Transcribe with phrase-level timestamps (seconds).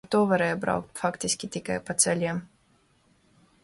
[0.05, 2.45] Ar to varēja braukt faktiski tikai pa ceļiem.